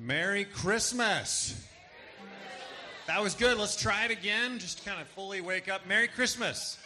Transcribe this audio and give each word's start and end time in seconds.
Merry 0.00 0.44
Christmas. 0.44 1.60
That 3.08 3.20
was 3.20 3.34
good. 3.34 3.58
Let's 3.58 3.74
try 3.74 4.04
it 4.04 4.12
again. 4.12 4.60
Just 4.60 4.78
to 4.78 4.88
kind 4.88 5.00
of 5.00 5.08
fully 5.08 5.40
wake 5.40 5.68
up. 5.68 5.88
Merry 5.88 6.06
Christmas. 6.06 6.78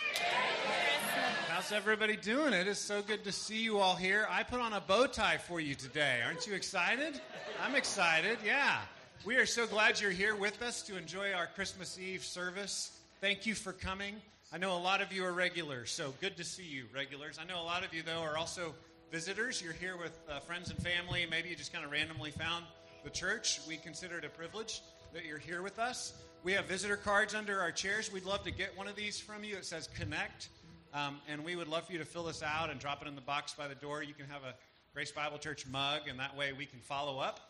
How's 1.48 1.72
everybody 1.72 2.16
doing? 2.16 2.54
It 2.54 2.66
is 2.66 2.78
so 2.78 3.02
good 3.02 3.22
to 3.24 3.32
see 3.32 3.58
you 3.58 3.80
all 3.80 3.96
here. 3.96 4.26
I 4.30 4.44
put 4.44 4.60
on 4.60 4.72
a 4.72 4.80
bow 4.80 5.06
tie 5.06 5.36
for 5.36 5.60
you 5.60 5.74
today. 5.74 6.20
Aren't 6.24 6.46
you 6.46 6.54
excited? 6.54 7.20
I'm 7.62 7.74
excited. 7.74 8.38
Yeah. 8.42 8.78
We 9.26 9.36
are 9.36 9.44
so 9.44 9.66
glad 9.66 10.00
you're 10.00 10.10
here 10.10 10.34
with 10.34 10.62
us 10.62 10.80
to 10.84 10.96
enjoy 10.96 11.32
our 11.32 11.48
Christmas 11.48 11.98
Eve 11.98 12.24
service. 12.24 12.98
Thank 13.20 13.44
you 13.44 13.54
for 13.54 13.74
coming. 13.74 14.14
I 14.54 14.56
know 14.56 14.74
a 14.74 14.80
lot 14.80 15.02
of 15.02 15.12
you 15.12 15.22
are 15.26 15.32
regulars, 15.32 15.90
so 15.90 16.14
good 16.22 16.38
to 16.38 16.44
see 16.44 16.64
you, 16.64 16.86
regulars. 16.94 17.38
I 17.38 17.44
know 17.44 17.60
a 17.60 17.64
lot 17.64 17.84
of 17.84 17.92
you, 17.92 18.02
though, 18.02 18.22
are 18.22 18.38
also 18.38 18.74
visitors. 19.10 19.60
You're 19.60 19.74
here 19.74 19.98
with 19.98 20.18
uh, 20.30 20.40
friends 20.40 20.70
and 20.70 20.78
family. 20.78 21.26
Maybe 21.30 21.50
you 21.50 21.56
just 21.56 21.74
kind 21.74 21.84
of 21.84 21.90
randomly 21.90 22.30
found 22.30 22.64
the 23.04 23.10
church. 23.10 23.60
We 23.66 23.76
consider 23.76 24.18
it 24.18 24.24
a 24.24 24.28
privilege 24.28 24.82
that 25.12 25.24
you're 25.24 25.38
here 25.38 25.62
with 25.62 25.78
us. 25.78 26.12
We 26.44 26.52
have 26.52 26.66
visitor 26.66 26.96
cards 26.96 27.34
under 27.34 27.60
our 27.60 27.72
chairs. 27.72 28.12
We'd 28.12 28.24
love 28.24 28.44
to 28.44 28.50
get 28.50 28.76
one 28.76 28.86
of 28.86 28.96
these 28.96 29.18
from 29.18 29.44
you. 29.44 29.56
It 29.56 29.64
says 29.64 29.88
Connect. 29.96 30.48
Um, 30.94 31.18
and 31.28 31.44
we 31.44 31.56
would 31.56 31.68
love 31.68 31.86
for 31.86 31.92
you 31.92 31.98
to 31.98 32.04
fill 32.04 32.24
this 32.24 32.42
out 32.42 32.70
and 32.70 32.78
drop 32.78 33.02
it 33.02 33.08
in 33.08 33.14
the 33.14 33.20
box 33.20 33.54
by 33.54 33.66
the 33.66 33.74
door. 33.74 34.02
You 34.02 34.14
can 34.14 34.26
have 34.26 34.42
a 34.42 34.54
Grace 34.94 35.10
Bible 35.10 35.38
Church 35.38 35.66
mug, 35.66 36.02
and 36.08 36.18
that 36.18 36.36
way 36.36 36.52
we 36.52 36.66
can 36.66 36.78
follow 36.80 37.18
up 37.18 37.40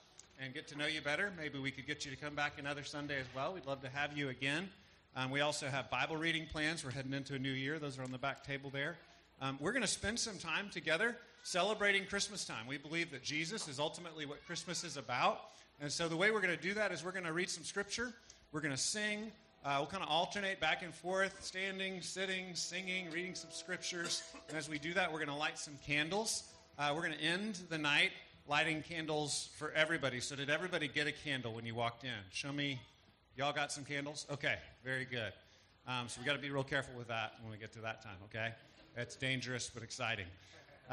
and 0.41 0.55
get 0.55 0.69
to 0.69 0.79
know 0.79 0.87
you 0.87 1.01
better. 1.01 1.33
Maybe 1.37 1.59
we 1.59 1.71
could 1.71 1.87
get 1.87 2.05
you 2.05 2.11
to 2.11 2.17
come 2.17 2.35
back 2.35 2.55
another 2.59 2.85
Sunday 2.85 3.19
as 3.19 3.27
well. 3.35 3.53
We'd 3.53 3.67
love 3.67 3.83
to 3.83 3.89
have 3.89 4.17
you 4.17 4.29
again. 4.29 4.69
Um, 5.17 5.31
we 5.31 5.41
also 5.41 5.67
have 5.67 5.91
Bible 5.91 6.17
reading 6.17 6.47
plans. 6.47 6.85
We're 6.85 6.93
heading 6.93 7.13
into 7.13 7.35
a 7.35 7.39
new 7.39 7.51
year. 7.51 7.79
Those 7.79 7.99
are 7.99 8.03
on 8.03 8.13
the 8.13 8.19
back 8.19 8.45
table 8.45 8.71
there. 8.71 8.97
Um, 9.41 9.59
we're 9.61 9.73
going 9.73 9.83
to 9.83 9.89
spend 9.89 10.19
some 10.19 10.39
time 10.39 10.71
together 10.71 11.17
celebrating 11.43 12.07
Christmas 12.07 12.45
time. 12.45 12.67
We 12.67 12.79
believe 12.79 13.11
that 13.11 13.23
Jesus 13.23 13.69
is 13.69 13.79
ultimately 13.79 14.27
what 14.27 14.45
Christmas 14.47 14.85
is 14.85 14.97
about. 14.97 15.41
And 15.81 15.91
so 15.91 16.09
the 16.09 16.17
way 16.17 16.31
we're 16.31 16.41
going 16.41 16.57
to 16.57 16.63
do 16.63 16.75
that 16.75 16.93
is 16.93 17.05
we're 17.05 17.13
going 17.13 17.25
to 17.25 17.33
read 17.33 17.51
some 17.51 17.65
scripture, 17.65 18.13
we're 18.53 18.61
going 18.61 18.75
to 18.75 18.81
sing. 18.81 19.33
Uh, 19.65 19.77
we'll 19.79 19.87
kind 19.87 20.03
of 20.03 20.09
alternate 20.09 20.59
back 20.59 20.83
and 20.83 20.93
forth, 20.93 21.45
standing, 21.45 22.03
sitting, 22.03 22.53
singing, 22.55 23.09
reading 23.13 23.37
some 23.37 23.51
scriptures. 23.53 24.25
And 24.49 24.59
as 24.59 24.69
we 24.69 24.77
do 24.77 24.93
that, 24.95 25.13
we're 25.13 25.21
going 25.21 25.29
to 25.29 25.37
light 25.37 25.57
some 25.57 25.75
candles. 25.87 26.43
Uh, 26.77 26.91
we're 26.93 27.03
going 27.03 27.17
to 27.17 27.25
end 27.25 27.61
the 27.69 27.79
night 27.79 28.11
lighting 28.49 28.83
candles 28.83 29.51
for 29.57 29.71
everybody. 29.73 30.19
So, 30.21 30.35
did 30.35 30.51
everybody 30.51 30.89
get 30.89 31.07
a 31.07 31.13
candle 31.13 31.55
when 31.55 31.65
you 31.65 31.75
walked 31.75 32.03
in? 32.03 32.11
Show 32.33 32.53
me. 32.53 32.81
Y'all 33.37 33.53
got 33.53 33.71
some 33.71 33.85
candles? 33.85 34.27
Okay, 34.33 34.57
very 34.85 35.05
good. 35.05 35.33
Um, 35.87 36.09
so, 36.09 36.21
we 36.21 36.27
got 36.27 36.35
to 36.35 36.41
be 36.41 36.51
real 36.51 36.65
careful 36.65 36.95
with 36.99 37.09
that 37.09 37.35
when 37.43 37.53
we 37.53 37.57
get 37.57 37.73
to 37.75 37.81
that 37.81 38.03
time, 38.03 38.17
okay? 38.25 38.53
It's 38.97 39.17
dangerous 39.17 39.71
but 39.73 39.83
exciting. 39.83 40.27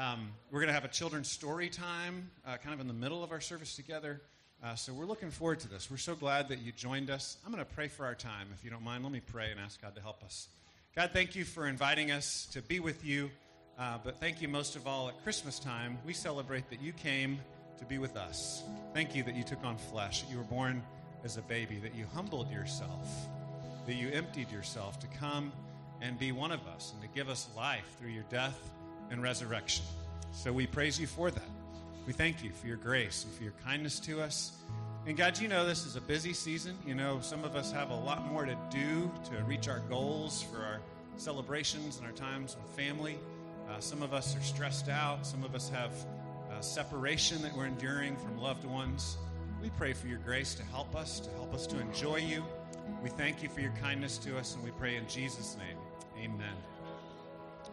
Um, 0.00 0.30
we're 0.50 0.60
going 0.60 0.68
to 0.68 0.72
have 0.72 0.86
a 0.86 0.88
children's 0.88 1.30
story 1.30 1.68
time 1.68 2.30
uh, 2.46 2.56
kind 2.56 2.72
of 2.72 2.80
in 2.80 2.88
the 2.88 2.94
middle 2.94 3.22
of 3.22 3.32
our 3.32 3.40
service 3.42 3.76
together. 3.76 4.22
Uh, 4.64 4.74
so 4.74 4.94
we're 4.94 5.04
looking 5.04 5.30
forward 5.30 5.60
to 5.60 5.68
this. 5.68 5.90
We're 5.90 5.98
so 5.98 6.14
glad 6.14 6.48
that 6.48 6.62
you 6.62 6.72
joined 6.72 7.10
us. 7.10 7.36
I'm 7.44 7.52
going 7.52 7.62
to 7.62 7.70
pray 7.70 7.88
for 7.88 8.06
our 8.06 8.14
time. 8.14 8.46
If 8.56 8.64
you 8.64 8.70
don't 8.70 8.82
mind, 8.82 9.04
let 9.04 9.12
me 9.12 9.20
pray 9.20 9.50
and 9.50 9.60
ask 9.60 9.82
God 9.82 9.94
to 9.96 10.00
help 10.00 10.24
us. 10.24 10.48
God, 10.96 11.10
thank 11.12 11.36
you 11.36 11.44
for 11.44 11.66
inviting 11.66 12.12
us 12.12 12.48
to 12.52 12.62
be 12.62 12.80
with 12.80 13.04
you. 13.04 13.30
Uh, 13.78 13.98
but 14.02 14.18
thank 14.18 14.40
you 14.40 14.48
most 14.48 14.74
of 14.74 14.86
all 14.86 15.06
at 15.10 15.22
Christmas 15.22 15.58
time. 15.58 15.98
We 16.06 16.14
celebrate 16.14 16.70
that 16.70 16.80
you 16.80 16.94
came 16.94 17.38
to 17.78 17.84
be 17.84 17.98
with 17.98 18.16
us. 18.16 18.62
Thank 18.94 19.14
you 19.14 19.22
that 19.24 19.34
you 19.34 19.44
took 19.44 19.62
on 19.66 19.76
flesh, 19.76 20.22
that 20.22 20.30
you 20.30 20.38
were 20.38 20.44
born 20.44 20.82
as 21.24 21.36
a 21.36 21.42
baby, 21.42 21.76
that 21.76 21.94
you 21.94 22.06
humbled 22.14 22.50
yourself, 22.50 23.06
that 23.86 23.96
you 23.96 24.08
emptied 24.12 24.50
yourself 24.50 24.98
to 25.00 25.06
come 25.08 25.52
and 26.00 26.18
be 26.18 26.32
one 26.32 26.52
of 26.52 26.66
us 26.68 26.94
and 26.94 27.02
to 27.02 27.08
give 27.14 27.28
us 27.28 27.50
life 27.54 27.84
through 27.98 28.12
your 28.12 28.24
death 28.30 28.70
and 29.10 29.22
resurrection. 29.22 29.84
So 30.32 30.52
we 30.52 30.66
praise 30.66 30.98
you 30.98 31.06
for 31.06 31.30
that. 31.30 31.48
We 32.06 32.12
thank 32.12 32.42
you 32.42 32.50
for 32.50 32.66
your 32.66 32.76
grace 32.76 33.24
and 33.24 33.32
for 33.34 33.42
your 33.42 33.54
kindness 33.64 34.00
to 34.00 34.20
us. 34.20 34.52
And 35.06 35.16
God, 35.16 35.38
you 35.38 35.48
know 35.48 35.66
this 35.66 35.86
is 35.86 35.96
a 35.96 36.00
busy 36.00 36.32
season. 36.32 36.76
You 36.86 36.94
know, 36.94 37.20
some 37.20 37.44
of 37.44 37.56
us 37.56 37.72
have 37.72 37.90
a 37.90 37.94
lot 37.94 38.30
more 38.30 38.44
to 38.44 38.56
do 38.70 39.10
to 39.30 39.42
reach 39.44 39.68
our 39.68 39.80
goals 39.88 40.42
for 40.42 40.58
our 40.58 40.80
celebrations 41.16 41.98
and 41.98 42.06
our 42.06 42.12
times 42.12 42.56
with 42.56 42.76
family. 42.76 43.18
Uh, 43.68 43.78
some 43.80 44.02
of 44.02 44.12
us 44.12 44.36
are 44.36 44.42
stressed 44.42 44.88
out. 44.88 45.26
Some 45.26 45.44
of 45.44 45.54
us 45.54 45.68
have 45.68 45.92
uh, 46.50 46.60
separation 46.60 47.40
that 47.42 47.54
we're 47.56 47.66
enduring 47.66 48.16
from 48.16 48.38
loved 48.38 48.64
ones. 48.64 49.16
We 49.62 49.70
pray 49.70 49.92
for 49.92 50.06
your 50.06 50.18
grace 50.18 50.54
to 50.54 50.64
help 50.64 50.96
us, 50.96 51.20
to 51.20 51.30
help 51.30 51.54
us 51.54 51.66
to 51.68 51.80
enjoy 51.80 52.16
you. 52.16 52.44
We 53.02 53.10
thank 53.10 53.42
you 53.42 53.48
for 53.48 53.60
your 53.60 53.74
kindness 53.80 54.18
to 54.18 54.38
us, 54.38 54.54
and 54.54 54.64
we 54.64 54.70
pray 54.72 54.96
in 54.96 55.06
Jesus' 55.06 55.56
name. 55.58 55.76
Amen. 56.18 56.54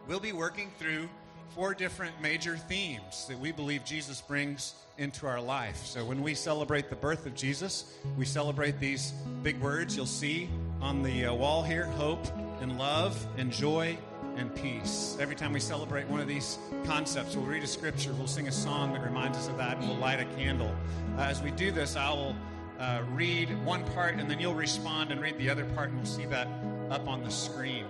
We'll 0.08 0.20
be 0.20 0.34
working 0.34 0.72
through 0.78 1.10
four 1.56 1.74
different 1.74 2.20
major 2.22 2.58
themes 2.58 3.26
that 3.28 3.40
we 3.40 3.52
believe 3.52 3.84
Jesus 3.84 4.22
brings 4.22 4.74
into 4.98 5.28
our 5.28 5.42
life. 5.42 5.86
So 5.86 6.04
when 6.04 6.22
we 6.22 6.34
celebrate 6.34 6.90
the 6.90 6.96
birth 6.96 7.26
of 7.26 7.36
Jesus, 7.36 7.94
we 8.18 8.26
celebrate 8.26 8.80
these 8.80 9.12
big 9.44 9.60
words 9.60 9.96
you'll 9.96 10.06
see 10.06 10.50
on 10.82 11.04
the 11.04 11.26
uh, 11.26 11.34
wall 11.34 11.64
here 11.64 11.86
hope 11.86 12.26
and 12.62 12.78
love 12.78 13.26
and 13.38 13.52
joy 13.52 13.98
and 14.36 14.54
peace. 14.56 15.18
Every 15.20 15.36
time 15.36 15.52
we 15.54 15.60
celebrate 15.60 16.08
one 16.08 16.20
of 16.20 16.28
these 16.28 16.60
concepts, 16.86 17.36
we'll 17.36 17.46
read 17.46 17.64
a 17.64 17.68
scripture, 17.68 18.14
we'll 18.14 18.28
sing 18.28 18.48
a 18.48 18.52
song 18.52 18.94
that 18.94 19.04
reminds 19.04 19.38
us 19.38 19.48
of 19.48 19.58
that, 19.58 19.78
and 19.78 19.88
we'll 19.88 19.98
light 19.98 20.20
a 20.20 20.26
candle. 20.36 20.74
Uh, 21.18 21.22
as 21.22 21.42
we 21.42 21.52
do 21.52 21.72
this, 21.72 21.96
I 21.96 22.12
will 22.12 22.36
uh, 22.80 23.02
read 23.14 23.50
one 23.66 23.84
part, 23.94 24.16
and 24.16 24.30
then 24.30 24.40
you'll 24.40 24.54
respond 24.54 25.12
and 25.12 25.20
read 25.22 25.38
the 25.40 25.50
other 25.50 25.66
part, 25.66 25.90
and 25.90 25.98
we'll 25.98 26.06
see 26.06 26.26
that 26.26 26.48
up 26.92 27.08
on 27.08 27.24
the 27.24 27.32
screen. 27.32 27.86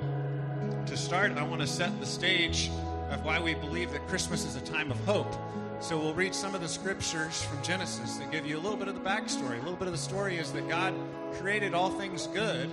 To 0.86 0.96
start, 0.96 1.34
I 1.34 1.44
want 1.44 1.60
to 1.60 1.68
set 1.68 2.00
the 2.00 2.06
stage 2.06 2.72
of 3.10 3.24
why 3.24 3.40
we 3.40 3.54
believe 3.54 3.92
that 3.92 4.08
Christmas 4.08 4.46
is 4.46 4.56
a 4.56 4.62
time 4.62 4.92
of 4.92 5.00
hope. 5.06 5.34
So 5.80 5.98
we'll 5.98 6.14
read 6.14 6.34
some 6.34 6.56
of 6.56 6.62
the 6.62 6.68
scriptures 6.68 7.44
from 7.44 7.62
Genesis 7.62 8.18
that 8.18 8.32
give 8.32 8.48
you 8.48 8.58
a 8.58 8.60
little 8.60 8.78
bit 8.78 8.88
of 8.88 8.96
the 8.96 9.02
backstory. 9.02 9.60
A 9.60 9.62
little 9.62 9.76
bit 9.76 9.88
of 9.88 9.94
the 9.94 10.00
story 10.00 10.38
is 10.38 10.52
that 10.54 10.68
God 10.68 10.94
created 11.34 11.74
all 11.74 11.92
things 11.92 12.28
good, 12.28 12.70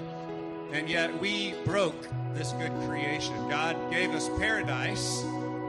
and 0.72 0.88
yet 0.88 1.20
we 1.20 1.54
broke 1.64 2.08
this 2.32 2.52
good 2.52 2.72
creation. 2.86 3.34
God 3.48 3.76
gave 3.90 4.10
us 4.10 4.30
paradise, 4.38 5.22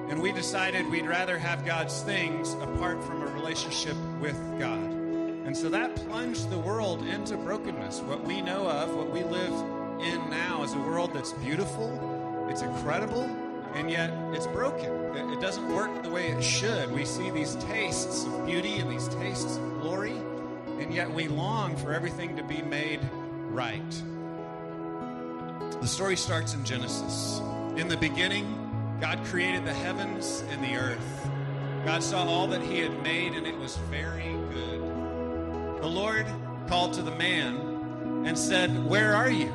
and 0.09 0.21
we 0.21 0.31
decided 0.31 0.89
we'd 0.89 1.05
rather 1.05 1.37
have 1.37 1.65
God's 1.65 2.01
things 2.01 2.53
apart 2.53 3.03
from 3.03 3.21
a 3.21 3.27
relationship 3.27 3.97
with 4.21 4.37
God. 4.57 4.79
And 5.45 5.55
so 5.55 5.69
that 5.69 5.95
plunged 5.95 6.49
the 6.49 6.57
world 6.57 7.05
into 7.05 7.35
brokenness. 7.37 7.99
What 7.99 8.23
we 8.23 8.41
know 8.41 8.67
of, 8.67 8.95
what 8.95 9.11
we 9.11 9.23
live 9.23 9.53
in 10.01 10.29
now, 10.29 10.63
is 10.63 10.73
a 10.73 10.79
world 10.79 11.13
that's 11.13 11.33
beautiful, 11.33 12.47
it's 12.49 12.61
incredible, 12.61 13.29
and 13.73 13.89
yet 13.89 14.11
it's 14.33 14.47
broken. 14.47 14.91
It 15.31 15.41
doesn't 15.41 15.67
work 15.73 16.03
the 16.03 16.09
way 16.09 16.29
it 16.29 16.43
should. 16.43 16.91
We 16.91 17.05
see 17.05 17.29
these 17.29 17.55
tastes 17.55 18.25
of 18.25 18.45
beauty 18.45 18.77
and 18.77 18.91
these 18.91 19.07
tastes 19.07 19.57
of 19.57 19.81
glory, 19.81 20.15
and 20.79 20.93
yet 20.93 21.11
we 21.11 21.27
long 21.27 21.75
for 21.75 21.93
everything 21.93 22.35
to 22.37 22.43
be 22.43 22.61
made 22.61 22.99
right. 23.49 24.03
The 25.81 25.87
story 25.87 26.15
starts 26.15 26.53
in 26.53 26.63
Genesis. 26.63 27.41
In 27.75 27.87
the 27.87 27.97
beginning, 27.97 28.97
God 29.01 29.23
created 29.25 29.65
the 29.65 29.73
heavens 29.73 30.43
and 30.49 30.63
the 30.63 30.75
earth. 30.75 31.29
God 31.85 32.01
saw 32.01 32.25
all 32.25 32.47
that 32.47 32.61
He 32.61 32.79
had 32.79 33.03
made, 33.03 33.33
and 33.33 33.45
it 33.45 33.57
was 33.57 33.77
very 33.91 34.33
good. 34.53 34.81
The 35.81 35.87
Lord 35.87 36.25
called 36.67 36.93
to 36.93 37.01
the 37.01 37.11
man 37.11 38.25
and 38.25 38.37
said, 38.37 38.85
Where 38.85 39.15
are 39.15 39.29
you? 39.29 39.51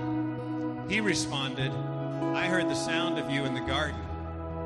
He 0.88 1.00
responded, 1.00 1.72
I 2.20 2.46
heard 2.46 2.68
the 2.68 2.74
sound 2.74 3.18
of 3.18 3.30
you 3.30 3.44
in 3.44 3.54
the 3.54 3.60
garden, 3.60 4.00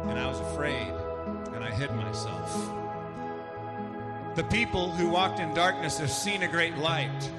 and 0.08 0.18
I 0.18 0.26
was 0.26 0.40
afraid, 0.40 0.92
and 1.54 1.64
I 1.64 1.70
hid 1.70 1.90
myself. 1.94 2.70
The 4.34 4.44
people 4.44 4.90
who 4.90 5.08
walked 5.08 5.38
in 5.38 5.54
darkness 5.54 5.98
have 5.98 6.10
seen 6.10 6.42
a 6.42 6.48
great 6.48 6.76
light. 6.76 7.30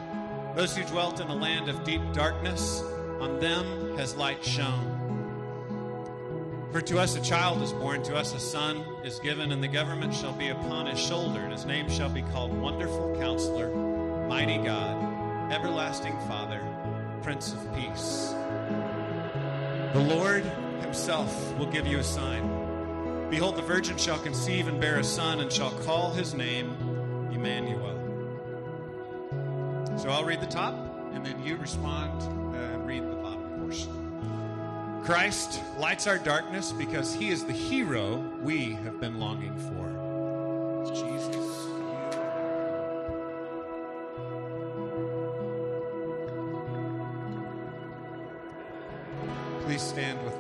Those 0.56 0.76
who 0.76 0.84
dwelt 0.86 1.20
in 1.20 1.28
a 1.28 1.36
land 1.36 1.68
of 1.68 1.84
deep 1.84 2.02
darkness, 2.14 2.82
on 3.20 3.40
them 3.40 3.98
has 3.98 4.16
light 4.16 4.44
shone. 4.44 4.94
For 6.72 6.82
to 6.82 7.00
us 7.00 7.16
a 7.16 7.22
child 7.22 7.62
is 7.62 7.74
born, 7.74 8.02
to 8.04 8.16
us 8.16 8.34
a 8.34 8.40
son 8.40 8.86
is 9.04 9.20
given, 9.20 9.52
and 9.52 9.62
the 9.62 9.68
government 9.68 10.14
shall 10.14 10.34
be 10.34 10.50
upon 10.50 10.88
his 10.88 11.00
shoulder, 11.00 11.42
and 11.42 11.52
his 11.52 11.66
name 11.66 11.90
shall 11.90 12.10
be 12.10 12.22
called 12.22 12.52
Wonderful 12.54 13.18
Counselor, 13.20 13.70
Mighty 14.28 14.58
God, 14.58 15.52
Everlasting 15.52 16.18
Father, 16.28 16.62
Prince 17.22 17.54
of 17.54 17.76
Peace. 17.76 18.25
The 19.96 20.02
Lord 20.02 20.44
himself 20.82 21.58
will 21.58 21.68
give 21.68 21.88
you 21.88 22.00
a 22.00 22.04
sign. 22.04 23.30
Behold, 23.30 23.56
the 23.56 23.62
virgin 23.62 23.96
shall 23.96 24.20
conceive 24.20 24.68
and 24.68 24.78
bear 24.82 25.00
a 25.00 25.04
son, 25.06 25.40
and 25.40 25.50
shall 25.50 25.72
call 25.72 26.12
his 26.12 26.34
name 26.34 26.76
Emmanuel. 27.32 27.96
So 29.98 30.10
I'll 30.10 30.26
read 30.26 30.42
the 30.42 30.48
top, 30.48 30.76
and 31.14 31.26
then 31.26 31.42
you 31.42 31.56
respond 31.56 32.24
and 32.24 32.76
uh, 32.76 32.80
read 32.80 33.04
the 33.04 33.16
bottom 33.16 33.50
portion. 33.62 35.02
Christ 35.06 35.62
lights 35.78 36.08
our 36.08 36.18
darkness 36.18 36.74
because 36.74 37.14
he 37.14 37.30
is 37.30 37.46
the 37.46 37.54
hero 37.54 38.18
we 38.42 38.74
have 38.74 39.00
been 39.00 39.18
longing 39.18 39.58
for. 39.58 39.95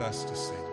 Us 0.06 0.24
to 0.24 0.36
sing. 0.36 0.65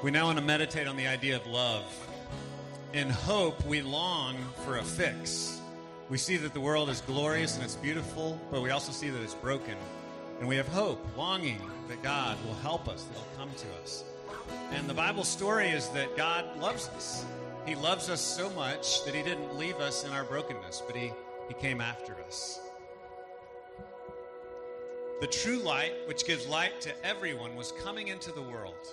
We 0.00 0.12
now 0.12 0.26
want 0.26 0.38
to 0.38 0.44
meditate 0.44 0.86
on 0.86 0.96
the 0.96 1.08
idea 1.08 1.34
of 1.34 1.44
love. 1.48 1.82
In 2.92 3.10
hope, 3.10 3.66
we 3.66 3.82
long 3.82 4.36
for 4.64 4.78
a 4.78 4.84
fix. 4.84 5.60
We 6.08 6.18
see 6.18 6.36
that 6.36 6.54
the 6.54 6.60
world 6.60 6.88
is 6.88 7.00
glorious 7.00 7.56
and 7.56 7.64
it's 7.64 7.74
beautiful, 7.74 8.40
but 8.52 8.62
we 8.62 8.70
also 8.70 8.92
see 8.92 9.10
that 9.10 9.20
it's 9.20 9.34
broken. 9.34 9.74
And 10.38 10.46
we 10.46 10.54
have 10.54 10.68
hope, 10.68 11.04
longing 11.16 11.60
that 11.88 12.00
God 12.00 12.38
will 12.46 12.54
help 12.54 12.86
us, 12.86 13.02
that 13.02 13.14
He'll 13.14 13.38
come 13.38 13.50
to 13.56 13.82
us. 13.82 14.04
And 14.70 14.88
the 14.88 14.94
Bible 14.94 15.24
story 15.24 15.70
is 15.70 15.88
that 15.88 16.16
God 16.16 16.44
loves 16.60 16.88
us. 16.90 17.24
He 17.66 17.74
loves 17.74 18.08
us 18.08 18.20
so 18.20 18.50
much 18.50 19.04
that 19.04 19.16
He 19.16 19.24
didn't 19.24 19.58
leave 19.58 19.80
us 19.80 20.04
in 20.04 20.12
our 20.12 20.22
brokenness, 20.22 20.80
but 20.86 20.94
He, 20.94 21.10
he 21.48 21.54
came 21.54 21.80
after 21.80 22.14
us. 22.24 22.60
The 25.20 25.26
true 25.26 25.58
light, 25.58 25.94
which 26.06 26.24
gives 26.24 26.46
light 26.46 26.80
to 26.82 27.04
everyone, 27.04 27.56
was 27.56 27.72
coming 27.82 28.06
into 28.06 28.30
the 28.30 28.42
world. 28.42 28.92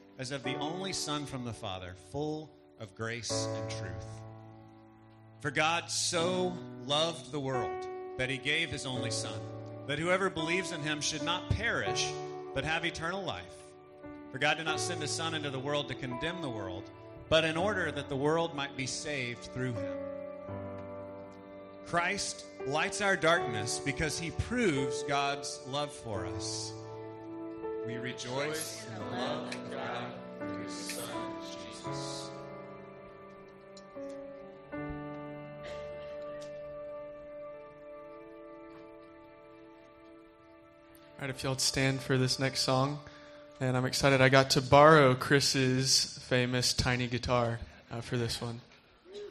as 0.21 0.29
of 0.29 0.43
the 0.43 0.55
only 0.57 0.93
Son 0.93 1.25
from 1.25 1.43
the 1.43 1.51
Father, 1.51 1.95
full 2.11 2.47
of 2.79 2.93
grace 2.93 3.47
and 3.55 3.71
truth. 3.71 4.05
For 5.39 5.49
God 5.49 5.89
so 5.89 6.53
loved 6.85 7.31
the 7.31 7.39
world 7.39 7.87
that 8.19 8.29
he 8.29 8.37
gave 8.37 8.69
his 8.69 8.85
only 8.85 9.09
Son, 9.09 9.39
that 9.87 9.97
whoever 9.97 10.29
believes 10.29 10.73
in 10.73 10.81
him 10.81 11.01
should 11.01 11.23
not 11.23 11.49
perish, 11.49 12.13
but 12.53 12.63
have 12.63 12.85
eternal 12.85 13.23
life. 13.23 13.41
For 14.31 14.37
God 14.37 14.57
did 14.57 14.67
not 14.67 14.79
send 14.79 15.01
his 15.01 15.09
Son 15.09 15.33
into 15.33 15.49
the 15.49 15.57
world 15.57 15.87
to 15.87 15.95
condemn 15.95 16.43
the 16.43 16.49
world, 16.49 16.83
but 17.27 17.43
in 17.43 17.57
order 17.57 17.91
that 17.91 18.07
the 18.07 18.15
world 18.15 18.53
might 18.53 18.77
be 18.77 18.85
saved 18.85 19.45
through 19.55 19.73
him. 19.73 19.97
Christ 21.87 22.45
lights 22.67 23.01
our 23.01 23.17
darkness 23.17 23.81
because 23.83 24.19
he 24.19 24.29
proves 24.29 25.01
God's 25.01 25.59
love 25.67 25.91
for 25.91 26.27
us. 26.27 26.73
We 27.85 27.97
rejoice 27.97 28.85
in 28.87 28.93
the 28.93 29.17
love 29.17 29.47
of 29.47 29.71
God 29.71 30.11
through 30.39 30.63
his 30.63 30.73
Son, 30.73 31.03
Jesus. 31.41 32.29
All 41.21 41.27
right, 41.27 41.29
if 41.29 41.43
y'all 41.43 41.57
stand 41.57 42.01
for 42.01 42.17
this 42.17 42.39
next 42.39 42.61
song. 42.61 42.99
And 43.59 43.77
I'm 43.77 43.85
excited 43.85 44.21
I 44.21 44.29
got 44.29 44.49
to 44.51 44.61
borrow 44.61 45.13
Chris's 45.13 46.19
famous 46.23 46.73
tiny 46.73 47.07
guitar 47.07 47.59
uh, 47.91 48.01
for 48.01 48.17
this 48.17 48.41
one. 48.41 48.59
In 49.13 49.21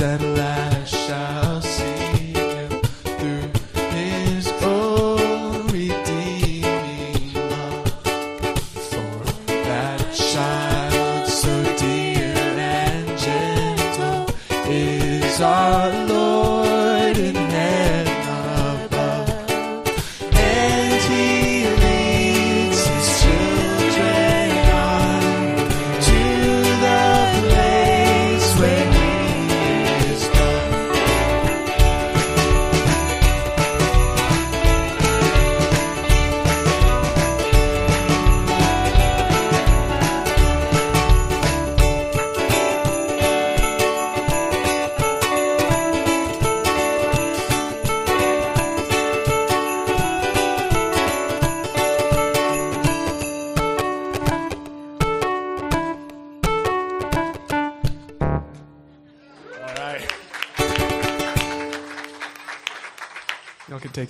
eyes 0.00 0.67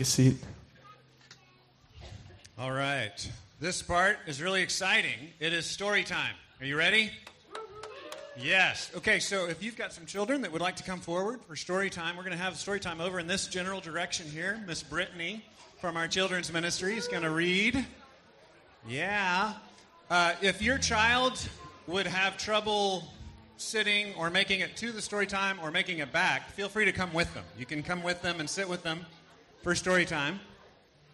seat. 0.08 0.36
All 2.58 2.72
right. 2.72 3.30
This 3.60 3.82
part 3.82 4.18
is 4.26 4.40
really 4.40 4.62
exciting. 4.62 5.32
It 5.38 5.52
is 5.52 5.66
story 5.66 6.02
time. 6.02 6.34
Are 6.60 6.66
you 6.66 6.76
ready? 6.76 7.10
Yes. 8.36 8.90
Okay, 8.96 9.18
so 9.18 9.46
if 9.46 9.62
you've 9.62 9.76
got 9.76 9.92
some 9.92 10.06
children 10.06 10.42
that 10.42 10.52
would 10.52 10.60
like 10.60 10.76
to 10.76 10.82
come 10.82 11.00
forward 11.00 11.40
for 11.46 11.56
story 11.56 11.90
time, 11.90 12.16
we're 12.16 12.22
going 12.22 12.36
to 12.36 12.42
have 12.42 12.56
story 12.56 12.80
time 12.80 13.00
over 13.00 13.18
in 13.18 13.26
this 13.26 13.48
general 13.48 13.80
direction 13.80 14.26
here. 14.26 14.62
Miss 14.66 14.82
Brittany 14.82 15.44
from 15.80 15.96
our 15.96 16.08
children's 16.08 16.52
ministry 16.52 16.96
is 16.96 17.06
going 17.06 17.22
to 17.22 17.30
read. 17.30 17.84
Yeah. 18.88 19.52
Uh, 20.08 20.34
if 20.40 20.62
your 20.62 20.78
child 20.78 21.38
would 21.86 22.06
have 22.06 22.38
trouble 22.38 23.04
sitting 23.56 24.14
or 24.14 24.30
making 24.30 24.60
it 24.60 24.76
to 24.76 24.90
the 24.92 25.02
story 25.02 25.26
time 25.26 25.58
or 25.62 25.70
making 25.70 25.98
it 25.98 26.12
back, 26.12 26.50
feel 26.50 26.68
free 26.68 26.86
to 26.86 26.92
come 26.92 27.12
with 27.12 27.32
them. 27.34 27.44
You 27.58 27.66
can 27.66 27.82
come 27.82 28.02
with 28.02 28.22
them 28.22 28.40
and 28.40 28.48
sit 28.48 28.68
with 28.68 28.82
them 28.82 29.04
for 29.62 29.74
story 29.74 30.04
time. 30.04 30.38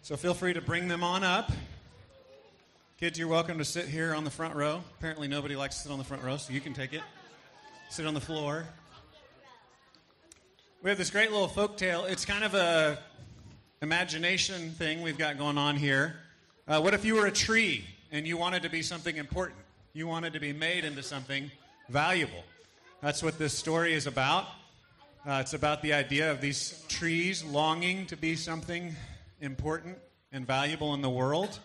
So 0.01 0.15
feel 0.15 0.35
free 0.35 0.53
to 0.53 0.61
bring 0.61 0.87
them 0.87 1.03
on 1.03 1.23
up. 1.23 1.51
Kids, 2.99 3.17
you're 3.17 3.27
welcome 3.27 3.57
to 3.57 3.65
sit 3.65 3.87
here 3.87 4.13
on 4.13 4.23
the 4.23 4.29
front 4.29 4.55
row. 4.55 4.81
Apparently, 4.99 5.27
nobody 5.27 5.55
likes 5.55 5.77
to 5.77 5.81
sit 5.83 5.91
on 5.91 5.97
the 5.97 6.03
front 6.03 6.23
row, 6.23 6.37
so 6.37 6.53
you 6.53 6.61
can 6.61 6.73
take 6.73 6.93
it. 6.93 7.01
Sit 7.89 8.05
on 8.05 8.13
the 8.13 8.21
floor. 8.21 8.65
We 10.83 10.89
have 10.89 10.97
this 10.97 11.09
great 11.09 11.31
little 11.31 11.47
folk 11.47 11.77
tale. 11.77 12.05
It's 12.05 12.23
kind 12.23 12.43
of 12.43 12.53
a 12.53 12.99
imagination 13.81 14.71
thing 14.71 15.01
we've 15.01 15.17
got 15.17 15.37
going 15.37 15.57
on 15.57 15.75
here. 15.75 16.15
Uh, 16.67 16.79
what 16.79 16.93
if 16.93 17.03
you 17.03 17.15
were 17.15 17.25
a 17.25 17.31
tree 17.31 17.83
and 18.11 18.27
you 18.27 18.37
wanted 18.37 18.61
to 18.63 18.69
be 18.69 18.83
something 18.83 19.17
important? 19.17 19.59
You 19.93 20.07
wanted 20.07 20.33
to 20.33 20.39
be 20.39 20.53
made 20.53 20.85
into 20.85 21.01
something 21.01 21.49
valuable. 21.89 22.43
That's 23.01 23.23
what 23.23 23.39
this 23.39 23.57
story 23.57 23.93
is 23.93 24.05
about. 24.07 24.45
Uh, 25.27 25.39
it's 25.41 25.55
about 25.55 25.81
the 25.81 25.91
idea 25.91 26.29
of 26.29 26.39
these 26.39 26.85
trees 26.87 27.43
longing 27.43 28.05
to 28.05 28.15
be 28.15 28.35
something 28.35 28.95
important 29.41 29.97
and 30.31 30.45
valuable 30.45 30.93
in 30.93 31.01
the 31.01 31.09
world. 31.09 31.57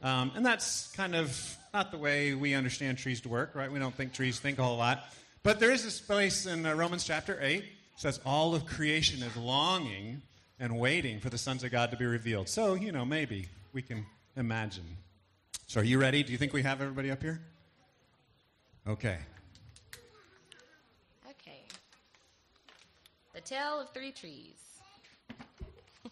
Um, 0.00 0.30
and 0.36 0.46
that's 0.46 0.92
kind 0.92 1.16
of 1.16 1.56
not 1.74 1.90
the 1.90 1.98
way 1.98 2.34
we 2.34 2.54
understand 2.54 2.98
trees 2.98 3.20
to 3.22 3.28
work, 3.28 3.56
right? 3.56 3.70
We 3.70 3.80
don't 3.80 3.94
think 3.94 4.12
trees 4.12 4.38
think 4.38 4.60
a 4.60 4.62
whole 4.62 4.76
lot. 4.76 5.12
But 5.42 5.58
there 5.58 5.72
is 5.72 5.82
this 5.82 6.00
place 6.00 6.46
in 6.46 6.64
uh, 6.64 6.74
Romans 6.74 7.02
chapter 7.02 7.36
8 7.42 7.64
says 7.96 8.20
all 8.24 8.54
of 8.54 8.64
creation 8.64 9.24
is 9.24 9.36
longing 9.36 10.22
and 10.60 10.78
waiting 10.78 11.18
for 11.18 11.30
the 11.30 11.38
sons 11.38 11.64
of 11.64 11.72
God 11.72 11.90
to 11.90 11.96
be 11.96 12.06
revealed. 12.06 12.48
So, 12.48 12.74
you 12.74 12.92
know, 12.92 13.04
maybe 13.04 13.48
we 13.72 13.82
can 13.82 14.06
imagine. 14.36 14.84
So, 15.66 15.80
are 15.80 15.84
you 15.84 16.00
ready? 16.00 16.22
Do 16.22 16.30
you 16.30 16.38
think 16.38 16.52
we 16.52 16.62
have 16.62 16.80
everybody 16.80 17.10
up 17.10 17.22
here? 17.22 17.40
Okay. 18.86 19.08
Okay. 19.08 19.39
The 23.40 23.54
Tale 23.54 23.80
of 23.80 23.88
Three 23.94 24.12
Trees. 24.12 24.58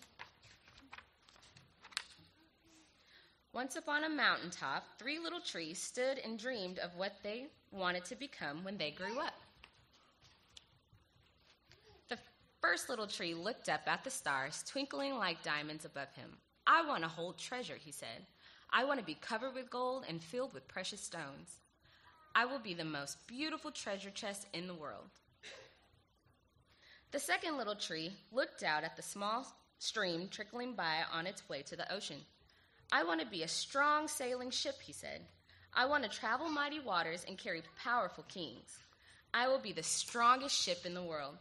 Once 3.53 3.77
upon 3.77 4.05
a 4.05 4.09
mountaintop, 4.09 4.85
three 4.99 5.19
little 5.19 5.41
trees 5.41 5.79
stood 5.79 6.19
and 6.25 6.39
dreamed 6.39 6.79
of 6.79 6.97
what 6.97 7.17
they 7.23 7.49
wanted 7.71 8.07
to 8.07 8.17
become 8.17 8.65
when 8.65 8.79
they 8.79 8.93
grew 8.93 9.21
up. 9.21 9.35
The 12.09 12.17
first 12.63 12.89
little 12.89 13.07
tree 13.07 13.35
looked 13.35 13.69
up 13.69 13.83
at 13.87 14.05
the 14.05 14.11
stars, 14.11 14.65
twinkling 14.67 15.17
like 15.17 15.43
diamonds 15.43 15.85
above 15.85 16.15
him. 16.15 16.31
I 16.67 16.87
want 16.87 17.03
to 17.03 17.11
hold 17.11 17.37
treasure, 17.37 17.77
he 17.77 17.93
said. 17.93 18.25
I 18.73 18.85
want 18.85 19.01
to 19.01 19.07
be 19.07 19.19
covered 19.21 19.53
with 19.53 19.69
gold 19.69 20.07
and 20.09 20.23
filled 20.23 20.55
with 20.55 20.67
precious 20.67 21.03
stones. 21.03 21.59
I 22.35 22.47
will 22.47 22.61
be 22.61 22.73
the 22.73 22.87
most 22.87 23.27
beautiful 23.27 23.71
treasure 23.71 24.09
chest 24.11 24.47
in 24.55 24.67
the 24.67 24.75
world. 24.75 25.11
The 27.11 27.19
second 27.19 27.57
little 27.57 27.75
tree 27.75 28.13
looked 28.33 28.63
out 28.63 28.85
at 28.85 28.97
the 28.97 29.03
small 29.03 29.47
stream 29.79 30.29
trickling 30.29 30.75
by 30.75 30.99
on 31.11 31.27
its 31.27 31.49
way 31.49 31.63
to 31.63 31.77
the 31.77 31.91
ocean. 31.91 32.19
I 32.93 33.05
want 33.05 33.21
to 33.21 33.27
be 33.27 33.43
a 33.43 33.49
strong 33.49 34.09
sailing 34.09 34.51
ship, 34.51 34.75
he 34.83 34.93
said. 34.93 35.23
I 35.73 35.87
want 35.87 36.05
to 36.05 36.11
travel 36.11 36.51
mighty 36.51 36.81
waters 36.81 37.25
and 37.27 37.39
carry 37.39 37.63
powerful 37.83 38.25
kings. 38.29 38.79
I 39.33 39.49
will 39.49 39.59
be 39.59 39.73
the 39.73 39.83
strongest 39.83 40.61
ship 40.61 40.85
in 40.85 40.93
the 40.93 41.03
world. 41.03 41.37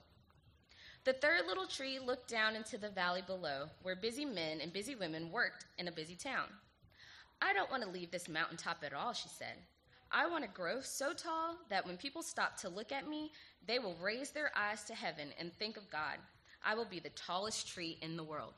The 1.04 1.14
third 1.14 1.48
little 1.48 1.68
tree 1.68 2.00
looked 2.00 2.30
down 2.30 2.56
into 2.56 2.78
the 2.78 2.90
valley 2.90 3.24
below, 3.26 3.70
where 3.82 3.96
busy 3.96 4.26
men 4.26 4.62
and 4.62 4.72
busy 4.72 4.96
women 4.96 5.32
worked 5.32 5.66
in 5.78 5.88
a 5.88 5.92
busy 5.92 6.16
town. 6.16 6.48
I 7.42 7.54
don't 7.54 7.72
want 7.72 7.84
to 7.84 7.90
leave 7.90 8.12
this 8.12 8.30
mountaintop 8.30 8.84
at 8.84 8.94
all, 8.94 9.14
she 9.14 9.30
said. 9.30 9.56
I 10.12 10.28
want 10.28 10.44
to 10.44 10.50
grow 10.50 10.82
so 10.82 11.14
tall 11.14 11.58
that 11.70 11.86
when 11.86 11.98
people 11.98 12.22
stop 12.22 12.58
to 12.62 12.70
look 12.70 12.92
at 12.92 13.08
me, 13.08 13.32
they 13.66 13.80
will 13.80 13.96
raise 14.02 14.32
their 14.32 14.52
eyes 14.56 14.84
to 14.86 14.96
heaven 14.96 15.30
and 15.40 15.54
think 15.54 15.78
of 15.78 15.90
God. 15.90 16.18
I 16.66 16.76
will 16.76 16.86
be 16.86 17.00
the 17.00 17.10
tallest 17.10 17.68
tree 17.68 17.98
in 18.02 18.16
the 18.18 18.24
world. 18.24 18.54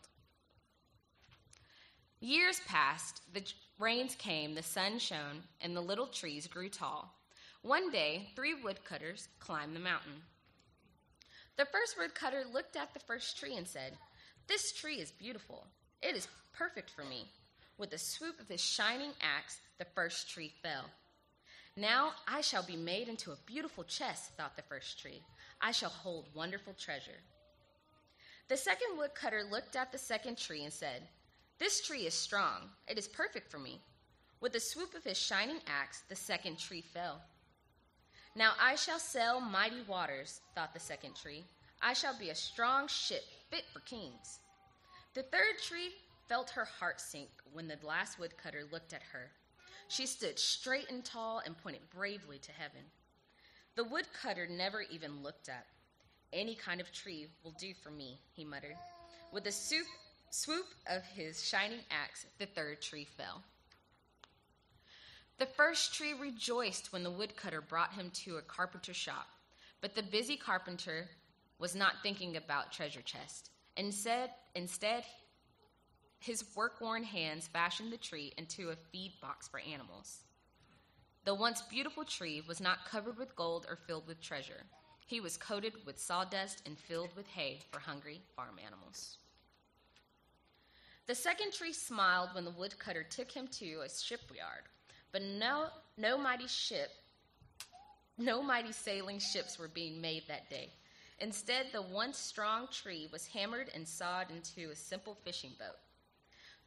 Years 2.19 2.59
passed, 2.67 3.21
the 3.33 3.43
rains 3.79 4.15
came, 4.15 4.53
the 4.53 4.63
sun 4.63 4.99
shone, 4.99 5.43
and 5.61 5.75
the 5.75 5.81
little 5.81 6.07
trees 6.07 6.47
grew 6.47 6.69
tall. 6.69 7.15
One 7.61 7.91
day, 7.91 8.29
three 8.35 8.53
woodcutters 8.53 9.27
climbed 9.39 9.75
the 9.75 9.79
mountain. 9.79 10.21
The 11.57 11.65
first 11.65 11.97
woodcutter 11.97 12.43
looked 12.53 12.75
at 12.75 12.93
the 12.93 12.99
first 13.01 13.37
tree 13.37 13.55
and 13.57 13.67
said, 13.67 13.97
This 14.47 14.71
tree 14.71 14.95
is 14.95 15.11
beautiful. 15.11 15.67
It 16.01 16.15
is 16.15 16.27
perfect 16.53 16.89
for 16.89 17.03
me. 17.03 17.25
With 17.77 17.93
a 17.93 17.97
swoop 17.97 18.39
of 18.39 18.47
his 18.47 18.61
shining 18.61 19.11
axe, 19.21 19.59
the 19.77 19.85
first 19.95 20.29
tree 20.29 20.53
fell. 20.61 20.85
Now 21.79 22.11
I 22.27 22.41
shall 22.41 22.63
be 22.63 22.75
made 22.75 23.07
into 23.07 23.31
a 23.31 23.37
beautiful 23.45 23.85
chest, 23.85 24.31
thought 24.35 24.57
the 24.57 24.63
first 24.63 24.99
tree. 24.99 25.23
I 25.61 25.71
shall 25.71 25.89
hold 25.89 26.27
wonderful 26.35 26.73
treasure. 26.73 27.21
The 28.49 28.57
second 28.57 28.97
woodcutter 28.97 29.45
looked 29.49 29.77
at 29.77 29.93
the 29.93 29.97
second 29.97 30.37
tree 30.37 30.65
and 30.65 30.73
said, 30.73 31.07
This 31.57 31.79
tree 31.79 32.05
is 32.05 32.13
strong. 32.13 32.69
It 32.89 32.97
is 32.97 33.07
perfect 33.07 33.49
for 33.49 33.59
me. 33.59 33.79
With 34.41 34.55
a 34.55 34.59
swoop 34.59 34.93
of 34.93 35.05
his 35.05 35.17
shining 35.17 35.61
axe, 35.67 36.03
the 36.09 36.17
second 36.17 36.59
tree 36.59 36.81
fell. 36.81 37.21
Now 38.35 38.55
I 38.59 38.75
shall 38.75 38.99
sail 38.99 39.39
mighty 39.39 39.81
waters, 39.87 40.41
thought 40.55 40.73
the 40.73 40.81
second 40.81 41.15
tree. 41.15 41.45
I 41.81 41.93
shall 41.93 42.17
be 42.19 42.29
a 42.29 42.35
strong 42.35 42.89
ship 42.89 43.23
fit 43.49 43.63
for 43.71 43.79
kings. 43.79 44.39
The 45.13 45.23
third 45.23 45.59
tree 45.63 45.93
felt 46.27 46.49
her 46.49 46.65
heart 46.65 46.99
sink 46.99 47.29
when 47.53 47.69
the 47.69 47.77
last 47.83 48.19
woodcutter 48.19 48.65
looked 48.69 48.91
at 48.91 49.01
her. 49.13 49.31
She 49.87 50.05
stood 50.05 50.37
straight 50.37 50.89
and 50.89 51.03
tall 51.03 51.41
and 51.45 51.57
pointed 51.57 51.89
bravely 51.89 52.37
to 52.39 52.51
heaven. 52.51 52.81
The 53.75 53.83
woodcutter 53.85 54.47
never 54.47 54.81
even 54.81 55.23
looked 55.23 55.49
up. 55.49 55.65
Any 56.33 56.53
kind 56.53 56.81
of 56.81 56.91
tree 56.91 57.27
will 57.43 57.55
do 57.59 57.73
for 57.81 57.89
me, 57.89 58.19
he 58.33 58.43
muttered. 58.43 58.75
With 59.31 59.47
a 59.47 59.51
swoop, 59.51 59.87
swoop 60.29 60.67
of 60.87 61.03
his 61.05 61.43
shining 61.47 61.79
axe, 61.89 62.25
the 62.37 62.45
third 62.45 62.81
tree 62.81 63.05
fell. 63.05 63.43
The 65.39 65.45
first 65.45 65.93
tree 65.93 66.13
rejoiced 66.13 66.91
when 66.91 67.03
the 67.03 67.11
woodcutter 67.11 67.61
brought 67.61 67.93
him 67.93 68.11
to 68.25 68.37
a 68.37 68.41
carpenter's 68.41 68.97
shop, 68.97 69.27
but 69.79 69.95
the 69.95 70.03
busy 70.03 70.35
carpenter 70.35 71.07
was 71.59 71.75
not 71.75 72.03
thinking 72.03 72.35
about 72.35 72.71
treasure 72.71 73.01
chest. 73.01 73.49
Instead, 73.77 74.31
instead 74.55 75.05
his 76.19 76.43
work 76.55 76.81
worn 76.81 77.03
hands 77.03 77.47
fashioned 77.47 77.91
the 77.91 77.97
tree 77.97 78.33
into 78.37 78.69
a 78.69 78.75
feed 78.75 79.13
box 79.21 79.47
for 79.47 79.59
animals. 79.59 80.19
The 81.25 81.33
once 81.33 81.61
beautiful 81.63 82.03
tree 82.03 82.43
was 82.47 82.61
not 82.61 82.85
covered 82.85 83.17
with 83.17 83.35
gold 83.35 83.65
or 83.69 83.75
filled 83.75 84.07
with 84.07 84.21
treasure. 84.21 84.63
He 85.05 85.19
was 85.21 85.37
coated 85.37 85.73
with 85.85 85.99
sawdust 85.99 86.61
and 86.65 86.77
filled 86.77 87.15
with 87.15 87.27
hay 87.27 87.61
for 87.71 87.79
hungry 87.79 88.21
farm 88.35 88.57
animals. 88.63 89.17
The 91.07 91.15
second 91.15 91.53
tree 91.53 91.73
smiled 91.73 92.29
when 92.33 92.45
the 92.45 92.51
woodcutter 92.51 93.03
took 93.03 93.31
him 93.31 93.47
to 93.53 93.81
a 93.81 93.89
shipyard, 93.89 94.63
but 95.11 95.23
no, 95.23 95.69
no 95.97 96.17
mighty 96.17 96.47
ship, 96.47 96.89
no 98.17 98.43
mighty 98.43 98.71
sailing 98.71 99.17
ships 99.17 99.57
were 99.57 99.69
being 99.69 99.99
made 99.99 100.23
that 100.27 100.49
day. 100.49 100.69
Instead, 101.19 101.67
the 101.71 101.81
once 101.81 102.17
strong 102.17 102.67
tree 102.71 103.07
was 103.11 103.25
hammered 103.27 103.71
and 103.73 103.87
sawed 103.87 104.27
into 104.29 104.69
a 104.69 104.75
simple 104.75 105.17
fishing 105.23 105.51
boat. 105.57 105.77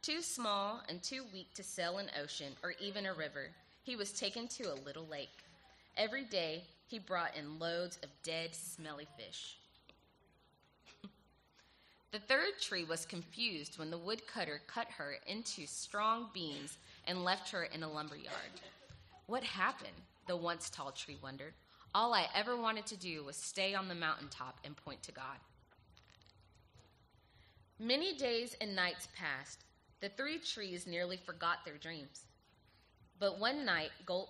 Too 0.03 0.21
small 0.21 0.81
and 0.89 1.01
too 1.01 1.23
weak 1.31 1.53
to 1.53 1.63
sail 1.63 1.97
an 1.97 2.11
ocean 2.21 2.57
or 2.61 2.73
even 2.81 3.05
a 3.05 3.13
river, 3.13 3.47
he 3.83 3.95
was 3.95 4.11
taken 4.11 4.49
to 4.49 4.63
a 4.63 4.83
little 4.85 5.07
lake. 5.07 5.45
Every 5.95 6.25
day, 6.25 6.65
he 6.87 6.99
brought 6.99 7.37
in 7.37 7.57
loads 7.57 7.99
of 8.03 8.09
dead, 8.21 8.53
smelly 8.53 9.07
fish. 9.17 9.55
the 12.11 12.19
third 12.19 12.59
tree 12.59 12.83
was 12.83 13.05
confused 13.05 13.79
when 13.79 13.89
the 13.89 13.97
woodcutter 13.97 14.59
cut 14.67 14.89
her 14.89 15.15
into 15.25 15.65
strong 15.65 16.27
beams 16.33 16.77
and 17.07 17.23
left 17.23 17.49
her 17.51 17.63
in 17.63 17.83
a 17.83 17.89
lumber 17.89 18.17
yard. 18.17 18.59
What 19.27 19.43
happened? 19.43 19.91
The 20.27 20.35
once 20.35 20.69
tall 20.69 20.91
tree 20.91 21.17
wondered. 21.23 21.53
All 21.95 22.13
I 22.13 22.27
ever 22.35 22.57
wanted 22.57 22.85
to 22.87 22.97
do 22.97 23.23
was 23.23 23.37
stay 23.37 23.73
on 23.73 23.87
the 23.87 23.95
mountaintop 23.95 24.59
and 24.65 24.75
point 24.75 25.01
to 25.03 25.13
God. 25.13 25.37
Many 27.79 28.17
days 28.17 28.57
and 28.59 28.75
nights 28.75 29.07
passed. 29.15 29.63
The 30.03 30.09
three 30.09 30.37
trees 30.37 30.85
nearly 30.85 31.15
forgot 31.15 31.59
their 31.63 31.77
dreams. 31.77 32.25
But 33.19 33.39
one 33.39 33.63
night, 33.63 33.91
gold, 34.05 34.27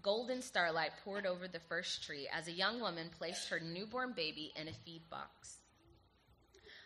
golden 0.00 0.40
starlight 0.40 0.92
poured 1.04 1.26
over 1.26 1.46
the 1.46 1.60
first 1.60 2.02
tree 2.02 2.26
as 2.32 2.48
a 2.48 2.52
young 2.52 2.80
woman 2.80 3.10
placed 3.18 3.50
her 3.50 3.60
newborn 3.60 4.14
baby 4.16 4.54
in 4.56 4.66
a 4.66 4.72
feed 4.72 5.02
box. 5.10 5.58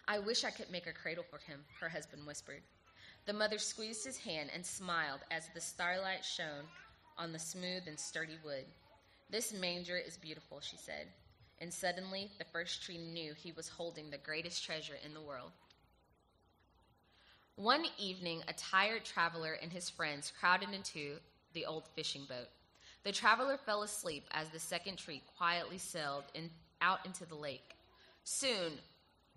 I 0.08 0.18
wish 0.18 0.42
I 0.42 0.50
could 0.50 0.68
make 0.68 0.88
a 0.88 0.92
cradle 0.92 1.22
for 1.30 1.38
him, 1.38 1.60
her 1.78 1.88
husband 1.88 2.26
whispered. 2.26 2.62
The 3.26 3.34
mother 3.34 3.56
squeezed 3.56 4.04
his 4.04 4.18
hand 4.18 4.50
and 4.52 4.66
smiled 4.66 5.20
as 5.30 5.48
the 5.54 5.60
starlight 5.60 6.24
shone 6.24 6.64
on 7.18 7.30
the 7.30 7.38
smooth 7.38 7.84
and 7.86 8.00
sturdy 8.00 8.38
wood. 8.44 8.64
This 9.30 9.52
manger 9.52 9.96
is 9.96 10.16
beautiful, 10.16 10.58
she 10.60 10.76
said. 10.76 11.06
And 11.60 11.72
suddenly 11.72 12.32
the 12.38 12.46
first 12.46 12.82
tree 12.82 12.98
knew 12.98 13.32
he 13.34 13.52
was 13.52 13.68
holding 13.68 14.10
the 14.10 14.18
greatest 14.18 14.64
treasure 14.64 14.98
in 15.04 15.14
the 15.14 15.20
world. 15.20 15.52
One 17.58 17.86
evening, 17.98 18.44
a 18.46 18.52
tired 18.52 19.04
traveler 19.04 19.54
and 19.60 19.72
his 19.72 19.90
friends 19.90 20.32
crowded 20.38 20.68
into 20.72 21.16
the 21.54 21.66
old 21.66 21.88
fishing 21.88 22.24
boat. 22.28 22.46
The 23.02 23.10
traveler 23.10 23.56
fell 23.56 23.82
asleep 23.82 24.28
as 24.30 24.48
the 24.48 24.60
second 24.60 24.96
tree 24.96 25.24
quietly 25.36 25.78
sailed 25.78 26.22
in, 26.34 26.50
out 26.80 27.04
into 27.04 27.26
the 27.26 27.34
lake. 27.34 27.74
Soon, 28.22 28.74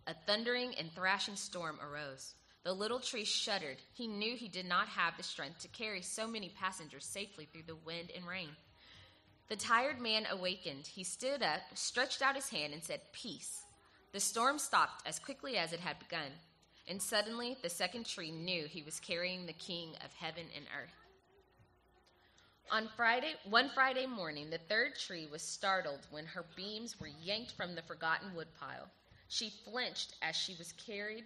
a 0.06 0.14
thundering 0.28 0.76
and 0.76 0.92
thrashing 0.94 1.36
storm 1.36 1.80
arose. 1.82 2.36
The 2.64 2.74
little 2.74 3.00
tree 3.00 3.26
shuddered. 3.26 3.78
He 3.92 4.06
knew 4.06 4.36
he 4.36 4.50
did 4.50 4.68
not 4.68 4.88
have 4.90 5.18
the 5.18 5.24
strength 5.24 5.58
to 5.62 5.68
carry 5.70 6.04
so 6.04 6.28
many 6.28 6.50
passengers 6.50 7.06
safely 7.06 7.50
through 7.52 7.64
the 7.66 7.76
wind 7.88 8.12
and 8.16 8.28
rain. 8.28 8.50
The 9.50 9.56
tired 9.56 10.00
man 10.00 10.28
awakened. 10.30 10.86
He 10.86 11.04
stood 11.04 11.42
up, 11.42 11.62
stretched 11.74 12.22
out 12.22 12.36
his 12.36 12.50
hand, 12.50 12.74
and 12.74 12.84
said, 12.84 13.02
Peace. 13.14 13.64
The 14.12 14.20
storm 14.20 14.60
stopped 14.60 15.08
as 15.08 15.18
quickly 15.18 15.58
as 15.58 15.74
it 15.74 15.80
had 15.80 15.98
begun, 15.98 16.34
and 16.92 17.02
suddenly 17.02 17.56
the 17.64 17.70
second 17.70 18.06
tree 18.06 18.32
knew 18.32 18.66
he 18.66 18.84
was 18.84 19.00
carrying 19.00 19.46
the 19.46 19.54
King 19.54 19.92
of 20.04 20.12
heaven 20.20 20.44
and 20.54 20.66
earth. 20.78 20.92
On 22.70 22.90
Friday, 22.98 23.36
one 23.50 23.70
Friday 23.74 24.06
morning, 24.06 24.50
the 24.50 24.58
third 24.58 25.00
tree 25.00 25.26
was 25.32 25.42
startled 25.42 26.02
when 26.12 26.26
her 26.26 26.44
beams 26.58 27.00
were 27.00 27.08
yanked 27.24 27.54
from 27.54 27.76
the 27.76 27.82
forgotten 27.82 28.36
woodpile. 28.36 28.90
She 29.30 29.54
flinched 29.64 30.16
as 30.22 30.36
she 30.36 30.54
was 30.60 30.74
carried 30.74 31.24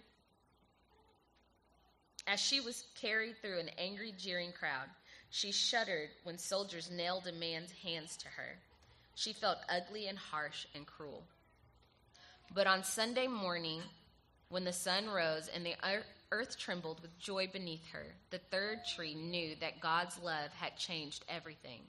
as 2.28 2.38
she 2.38 2.60
was 2.60 2.84
carried 3.00 3.34
through 3.42 3.58
an 3.58 3.70
angry, 3.76 4.12
jeering 4.16 4.52
crowd. 4.52 4.88
She 5.30 5.50
shuddered 5.50 6.10
when 6.22 6.38
soldiers 6.38 6.92
nailed 6.92 7.26
a 7.26 7.32
man's 7.32 7.72
hands 7.82 8.16
to 8.18 8.28
her. 8.28 8.56
She 9.16 9.32
felt 9.32 9.58
ugly 9.68 10.06
and 10.06 10.18
harsh 10.18 10.66
and 10.76 10.86
cruel. 10.86 11.24
But 12.54 12.68
on 12.68 12.84
Sunday 12.84 13.26
morning, 13.26 13.82
when 14.48 14.64
the 14.64 14.72
sun 14.72 15.08
rose 15.08 15.50
and 15.54 15.64
the 15.66 15.74
earth 16.30 16.58
trembled 16.58 17.00
with 17.00 17.18
joy 17.18 17.48
beneath 17.52 17.86
her, 17.92 18.06
the 18.30 18.38
third 18.50 18.80
tree 18.94 19.14
knew 19.14 19.54
that 19.60 19.80
God's 19.80 20.18
love 20.22 20.50
had 20.52 20.76
changed 20.76 21.24
everything. 21.28 21.80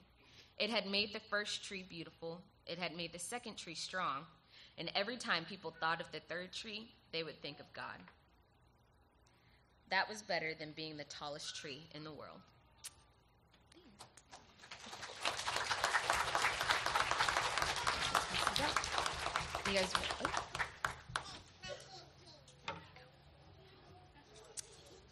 It 0.58 0.70
had 0.70 0.86
made 0.86 1.12
the 1.12 1.20
first 1.20 1.64
tree 1.64 1.84
beautiful, 1.88 2.40
it 2.66 2.78
had 2.78 2.96
made 2.96 3.12
the 3.12 3.18
second 3.18 3.56
tree 3.56 3.74
strong, 3.74 4.24
and 4.76 4.90
every 4.94 5.16
time 5.16 5.44
people 5.44 5.74
thought 5.78 6.00
of 6.00 6.10
the 6.12 6.20
third 6.20 6.52
tree, 6.52 6.90
they 7.12 7.22
would 7.22 7.40
think 7.40 7.60
of 7.60 7.72
God. 7.72 7.98
That 9.90 10.08
was 10.08 10.20
better 10.22 10.52
than 10.58 10.72
being 10.72 10.96
the 10.96 11.04
tallest 11.04 11.56
tree 11.56 11.86
in 11.94 12.04
the 12.04 12.12
world. 12.12 12.40
You 19.66 19.74
guys. 19.74 19.92
Oh. 20.24 20.67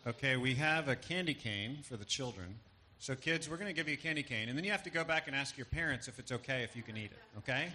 Okay, 0.06 0.36
we 0.36 0.54
have 0.54 0.86
a 0.86 0.94
candy 0.94 1.34
cane 1.34 1.78
for 1.82 1.96
the 1.96 2.04
children. 2.04 2.54
So, 3.00 3.16
kids, 3.16 3.50
we're 3.50 3.56
going 3.56 3.66
to 3.66 3.72
give 3.72 3.88
you 3.88 3.94
a 3.94 3.96
candy 3.96 4.22
cane, 4.22 4.48
and 4.48 4.56
then 4.56 4.64
you 4.64 4.70
have 4.70 4.84
to 4.84 4.90
go 4.90 5.02
back 5.02 5.26
and 5.26 5.34
ask 5.34 5.58
your 5.58 5.66
parents 5.66 6.06
if 6.06 6.20
it's 6.20 6.30
okay 6.30 6.62
if 6.62 6.76
you 6.76 6.82
can 6.84 6.96
eat 6.96 7.10
it, 7.10 7.38
okay? 7.38 7.66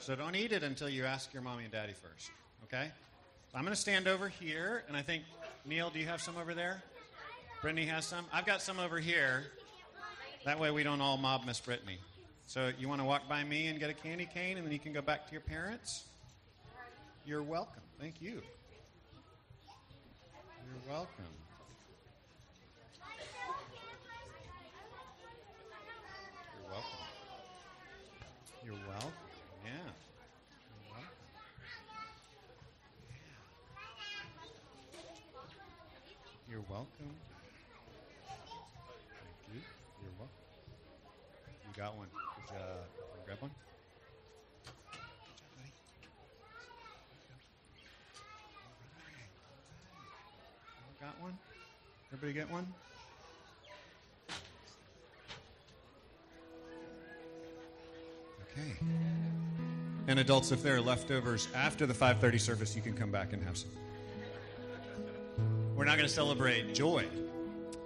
So, 0.00 0.16
don't 0.16 0.34
eat 0.34 0.50
it 0.50 0.64
until 0.64 0.88
you 0.88 1.04
ask 1.04 1.32
your 1.32 1.40
mommy 1.40 1.62
and 1.62 1.72
daddy 1.72 1.92
first, 1.92 2.32
okay? 2.64 2.90
I'm 3.54 3.62
going 3.62 3.72
to 3.74 3.80
stand 3.80 4.08
over 4.08 4.28
here, 4.28 4.82
and 4.88 4.96
I 4.96 5.02
think, 5.02 5.22
Neil, 5.64 5.88
do 5.88 6.00
you 6.00 6.06
have 6.06 6.20
some 6.20 6.36
over 6.36 6.52
there? 6.52 6.82
Brittany 7.60 7.86
has 7.86 8.06
some? 8.06 8.24
I've 8.32 8.44
got 8.44 8.60
some 8.60 8.80
over 8.80 8.98
here. 8.98 9.44
That 10.44 10.58
way 10.58 10.72
we 10.72 10.82
don't 10.82 11.00
all 11.00 11.16
mob 11.16 11.46
Miss 11.46 11.60
Brittany. 11.60 11.98
So 12.48 12.72
you 12.76 12.88
want 12.88 13.00
to 13.00 13.04
walk 13.04 13.28
by 13.28 13.44
me 13.44 13.68
and 13.68 13.78
get 13.78 13.88
a 13.88 13.94
candy 13.94 14.26
cane, 14.26 14.56
and 14.56 14.66
then 14.66 14.72
you 14.72 14.80
can 14.80 14.92
go 14.92 15.00
back 15.00 15.26
to 15.26 15.32
your 15.32 15.42
parents? 15.42 16.06
You're 17.24 17.44
welcome. 17.44 17.82
Thank 18.00 18.20
you. 18.20 18.42
You're 20.72 20.82
welcome. 20.88 21.24
You're 26.54 26.70
welcome. 26.72 26.98
You're 28.64 28.74
welcome. 28.74 29.12
Yeah. 29.64 29.70
You're 30.70 30.90
welcome. 30.94 31.18
You're 36.48 36.64
welcome. 36.70 37.14
Thank 39.18 39.38
you. 39.52 39.60
You're 40.00 40.14
welcome. 40.16 40.46
You 41.66 41.72
got 41.76 41.96
one. 41.96 42.06
You, 42.14 42.56
uh, 42.56 42.86
grab 43.26 43.40
one? 43.40 43.50
Good 44.62 44.94
job, 44.94 45.10
buddy. 45.50 45.72
All 50.78 50.94
got 51.00 51.20
one? 51.20 51.36
Everybody 52.12 52.32
get 52.32 52.48
one? 52.48 52.66
Okay. 58.52 58.76
And 60.08 60.18
adults, 60.18 60.52
if 60.52 60.62
there 60.62 60.76
are 60.76 60.80
leftovers 60.80 61.48
after 61.54 61.86
the 61.86 61.94
5:30 61.94 62.38
service, 62.38 62.76
you 62.76 62.82
can 62.82 62.94
come 62.94 63.10
back 63.10 63.32
and 63.32 63.42
have 63.44 63.56
some. 63.56 63.70
We're 65.74 65.84
not 65.84 65.96
going 65.96 66.08
to 66.08 66.14
celebrate 66.14 66.74
joy, 66.74 67.06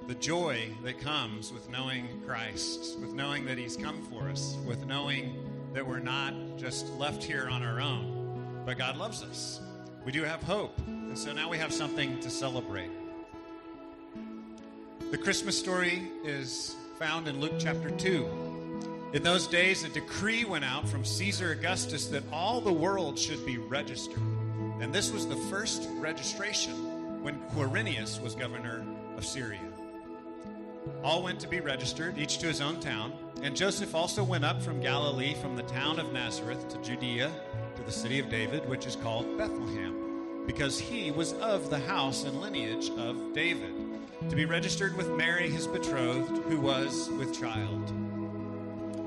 the 0.08 0.14
joy 0.14 0.68
that 0.82 1.00
comes 1.00 1.52
with 1.52 1.70
knowing 1.70 2.20
Christ, 2.26 2.98
with 2.98 3.12
knowing 3.12 3.44
that 3.46 3.58
He's 3.58 3.76
come 3.76 4.02
for 4.10 4.28
us, 4.28 4.56
with 4.66 4.86
knowing 4.86 5.34
that 5.72 5.86
we're 5.86 6.00
not 6.00 6.34
just 6.56 6.88
left 6.94 7.22
here 7.22 7.48
on 7.48 7.62
our 7.62 7.80
own, 7.80 8.62
but 8.66 8.76
God 8.76 8.96
loves 8.96 9.22
us. 9.22 9.60
We 10.04 10.12
do 10.12 10.22
have 10.24 10.42
hope, 10.42 10.76
and 10.86 11.16
so 11.16 11.32
now 11.32 11.48
we 11.48 11.58
have 11.58 11.72
something 11.72 12.18
to 12.20 12.30
celebrate. 12.30 12.90
The 15.10 15.18
Christmas 15.18 15.58
story 15.58 16.10
is 16.24 16.74
found 16.98 17.28
in 17.28 17.40
Luke 17.40 17.54
chapter 17.58 17.90
2. 17.90 18.45
In 19.16 19.22
those 19.22 19.46
days, 19.46 19.82
a 19.82 19.88
decree 19.88 20.44
went 20.44 20.62
out 20.62 20.86
from 20.86 21.02
Caesar 21.02 21.52
Augustus 21.52 22.08
that 22.08 22.22
all 22.30 22.60
the 22.60 22.70
world 22.70 23.18
should 23.18 23.46
be 23.46 23.56
registered. 23.56 24.20
And 24.78 24.94
this 24.94 25.10
was 25.10 25.26
the 25.26 25.36
first 25.48 25.88
registration 25.92 27.22
when 27.22 27.40
Quirinius 27.48 28.20
was 28.20 28.34
governor 28.34 28.84
of 29.16 29.24
Syria. 29.24 29.72
All 31.02 31.22
went 31.22 31.40
to 31.40 31.48
be 31.48 31.60
registered, 31.60 32.18
each 32.18 32.36
to 32.40 32.46
his 32.46 32.60
own 32.60 32.78
town. 32.78 33.14
And 33.40 33.56
Joseph 33.56 33.94
also 33.94 34.22
went 34.22 34.44
up 34.44 34.60
from 34.60 34.82
Galilee, 34.82 35.32
from 35.40 35.56
the 35.56 35.62
town 35.62 35.98
of 35.98 36.12
Nazareth 36.12 36.68
to 36.68 36.82
Judea, 36.82 37.32
to 37.76 37.82
the 37.84 37.92
city 37.92 38.18
of 38.18 38.28
David, 38.28 38.68
which 38.68 38.84
is 38.84 38.96
called 38.96 39.38
Bethlehem, 39.38 40.44
because 40.46 40.78
he 40.78 41.10
was 41.10 41.32
of 41.32 41.70
the 41.70 41.78
house 41.78 42.24
and 42.24 42.38
lineage 42.42 42.90
of 42.98 43.32
David, 43.32 43.72
to 44.28 44.36
be 44.36 44.44
registered 44.44 44.94
with 44.94 45.08
Mary, 45.08 45.48
his 45.48 45.66
betrothed, 45.66 46.36
who 46.42 46.60
was 46.60 47.08
with 47.18 47.32
child. 47.32 48.05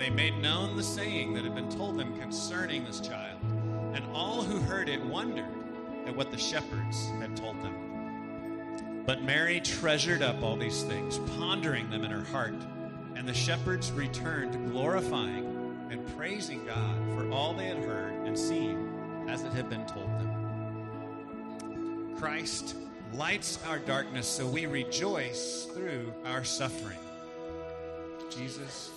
they 0.00 0.10
made 0.10 0.38
known 0.38 0.76
the 0.76 0.82
saying 0.82 1.34
that 1.34 1.44
had 1.44 1.54
been 1.54 1.70
told 1.70 1.98
them 1.98 2.18
concerning 2.18 2.84
this 2.84 3.00
child. 3.00 3.38
And 3.92 4.02
all 4.14 4.42
who 4.42 4.58
heard 4.60 4.88
it 4.88 5.04
wondered 5.04 5.52
at 6.06 6.16
what 6.16 6.30
the 6.30 6.38
shepherds 6.38 7.08
had 7.20 7.36
told 7.36 7.60
them. 7.62 9.02
But 9.04 9.22
Mary 9.22 9.60
treasured 9.60 10.22
up 10.22 10.42
all 10.42 10.56
these 10.56 10.84
things, 10.84 11.18
pondering 11.36 11.90
them 11.90 12.04
in 12.04 12.10
her 12.10 12.24
heart. 12.24 12.54
And 13.14 13.28
the 13.28 13.34
shepherds 13.34 13.92
returned, 13.92 14.70
glorifying 14.70 15.88
and 15.90 16.16
praising 16.16 16.64
God 16.64 16.96
for 17.14 17.30
all 17.30 17.52
they 17.52 17.66
had 17.66 17.84
heard 17.84 18.14
and 18.26 18.38
seen 18.38 19.26
as 19.28 19.42
it 19.42 19.52
had 19.52 19.68
been 19.68 19.84
told 19.86 20.08
them. 20.18 20.30
Christ 22.18 22.74
lights 23.12 23.58
our 23.66 23.78
darkness 23.80 24.26
so 24.26 24.46
we 24.46 24.64
rejoice 24.66 25.66
through 25.74 26.14
our 26.24 26.44
suffering. 26.44 26.96
Jesus, 28.30 28.90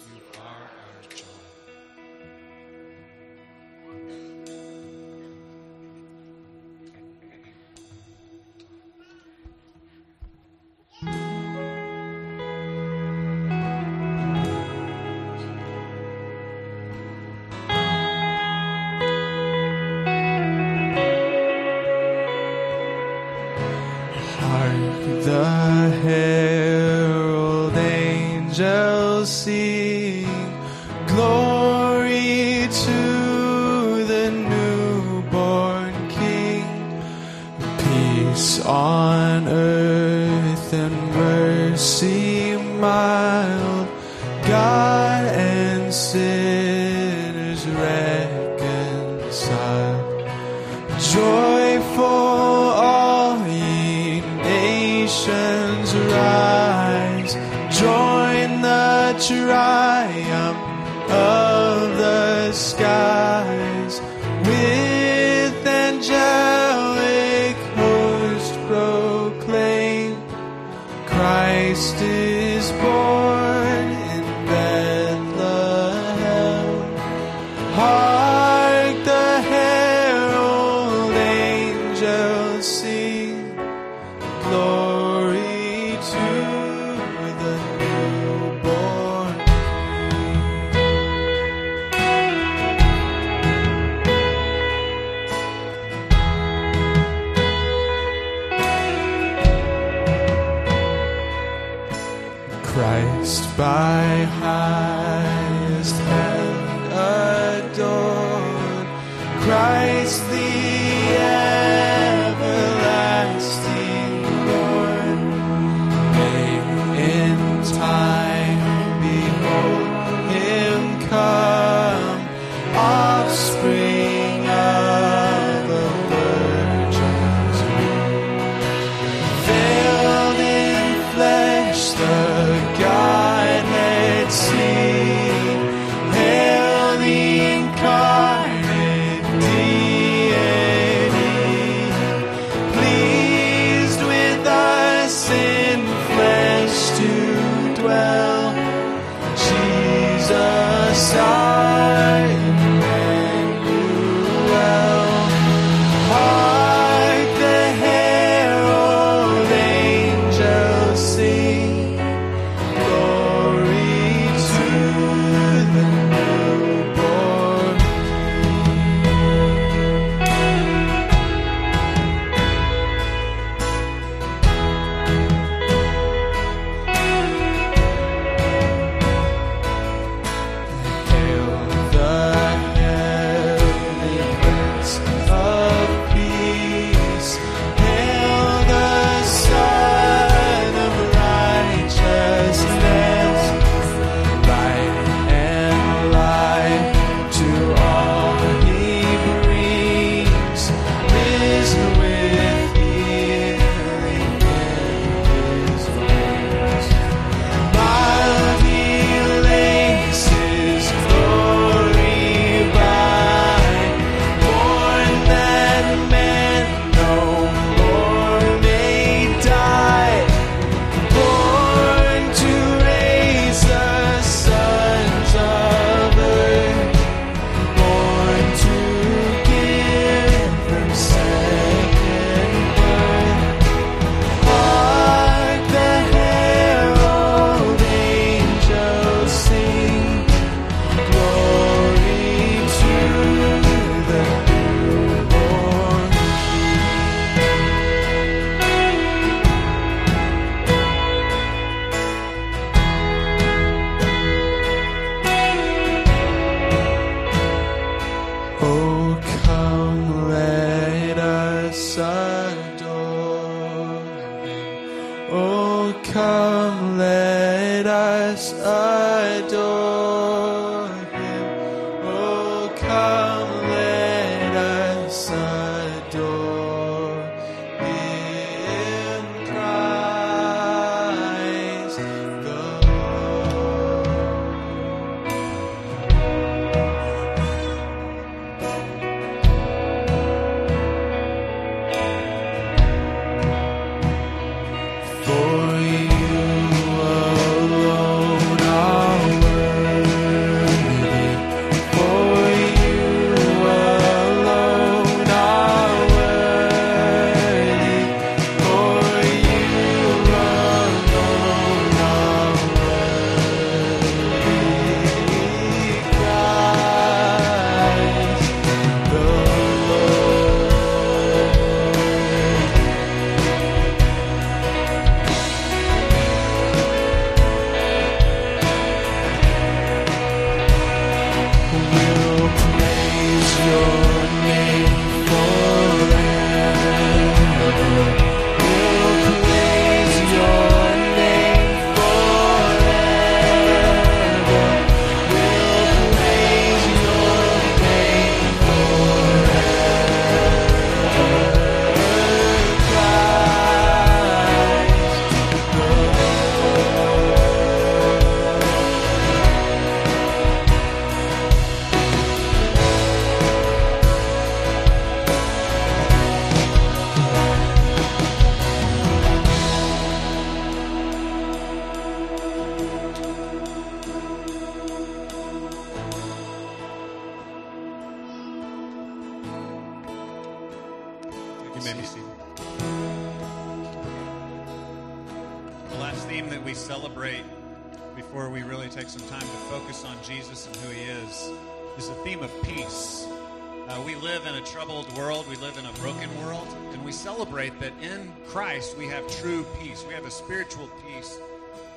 true 399.39 399.65
peace. 399.80 400.04
We 400.08 400.13
have 400.13 400.26
a 400.26 400.32
spiritual 400.32 400.89
peace 401.06 401.39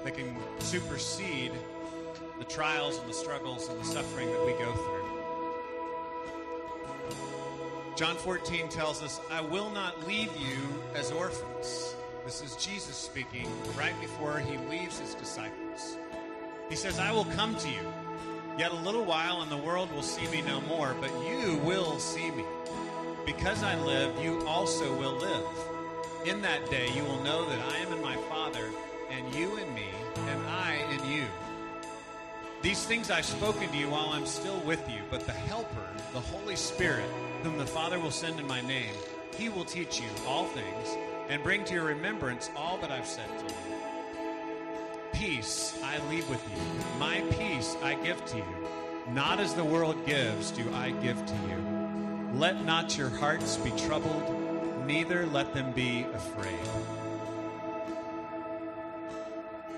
that 0.04 0.16
can 0.16 0.36
supersede 0.58 1.52
the 2.38 2.44
trials 2.44 2.98
and 2.98 3.08
the 3.08 3.14
struggles 3.14 3.68
and 3.68 3.80
the 3.80 3.84
suffering 3.84 4.30
that 4.30 4.44
we 4.44 4.52
go 4.52 4.72
through. 4.72 5.06
John 7.96 8.16
14 8.16 8.68
tells 8.68 9.02
us, 9.02 9.20
I 9.30 9.40
will 9.40 9.70
not 9.70 10.06
leave 10.06 10.30
you 10.36 10.58
as 10.94 11.10
orphans. 11.10 11.96
This 12.24 12.42
is 12.42 12.56
Jesus 12.56 12.96
speaking 12.96 13.48
right 13.76 13.98
before 14.00 14.38
he 14.38 14.58
leaves 14.68 14.98
his 14.98 15.14
disciples. 15.14 15.96
He 16.68 16.76
says, 16.76 16.98
I 16.98 17.12
will 17.12 17.24
come 17.24 17.56
to 17.56 17.68
you. 17.68 17.80
Yet 18.58 18.72
a 18.72 18.76
little 18.76 19.04
while, 19.04 19.42
and 19.42 19.50
the 19.50 19.56
world 19.56 19.92
will 19.92 20.02
see 20.02 20.26
me 20.28 20.42
no 20.42 20.60
more, 20.62 20.94
but 21.00 21.10
you 21.26 21.58
will 21.58 21.98
see 21.98 22.30
me. 22.30 22.44
Because 23.24 23.62
I 23.62 23.76
live, 23.76 24.18
you 24.22 24.46
also 24.46 24.94
will 24.96 25.16
live. 25.16 25.75
In 26.26 26.42
that 26.42 26.68
day, 26.68 26.90
you 26.92 27.04
will 27.04 27.22
know 27.22 27.48
that 27.48 27.60
I 27.60 27.76
am 27.76 27.92
in 27.92 28.02
my 28.02 28.16
Father, 28.28 28.68
and 29.12 29.32
you 29.32 29.58
in 29.58 29.72
me, 29.72 29.86
and 30.26 30.46
I 30.48 30.74
in 30.90 31.08
you. 31.08 31.24
These 32.62 32.84
things 32.84 33.12
I've 33.12 33.24
spoken 33.24 33.68
to 33.68 33.76
you 33.76 33.88
while 33.88 34.08
I'm 34.08 34.26
still 34.26 34.58
with 34.62 34.90
you, 34.90 35.02
but 35.08 35.24
the 35.24 35.30
Helper, 35.30 35.88
the 36.12 36.18
Holy 36.18 36.56
Spirit, 36.56 37.08
whom 37.44 37.58
the 37.58 37.64
Father 37.64 38.00
will 38.00 38.10
send 38.10 38.40
in 38.40 38.46
my 38.48 38.60
name, 38.62 38.92
he 39.36 39.48
will 39.48 39.64
teach 39.64 40.00
you 40.00 40.08
all 40.26 40.46
things 40.46 40.96
and 41.28 41.44
bring 41.44 41.64
to 41.66 41.74
your 41.74 41.84
remembrance 41.84 42.50
all 42.56 42.76
that 42.78 42.90
I've 42.90 43.06
said 43.06 43.28
to 43.38 43.44
you. 43.44 43.60
Peace 45.12 45.78
I 45.84 46.04
leave 46.08 46.28
with 46.28 46.42
you, 46.50 46.60
my 46.98 47.20
peace 47.38 47.76
I 47.84 47.94
give 47.94 48.24
to 48.24 48.36
you. 48.38 48.68
Not 49.10 49.38
as 49.38 49.54
the 49.54 49.62
world 49.62 50.04
gives, 50.04 50.50
do 50.50 50.68
I 50.74 50.90
give 50.90 51.24
to 51.24 51.34
you. 51.48 52.30
Let 52.34 52.64
not 52.64 52.98
your 52.98 53.10
hearts 53.10 53.58
be 53.58 53.70
troubled, 53.70 54.45
neither 54.86 55.26
let 55.26 55.52
them 55.52 55.72
be 55.72 56.06
afraid. 56.14 56.68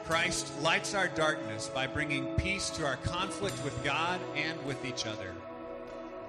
Christ 0.05 0.51
lights 0.62 0.94
our 0.94 1.09
darkness 1.09 1.68
by 1.68 1.87
bringing 1.87 2.35
peace 2.37 2.71
to 2.71 2.87
our 2.87 2.97
conflict 2.97 3.62
with 3.62 3.83
God 3.85 4.21
and 4.35 4.64
with 4.64 4.85
each 4.85 5.07
other. 5.07 5.33